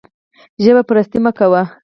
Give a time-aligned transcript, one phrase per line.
[0.63, 1.63] ژب پرستي مه کوئ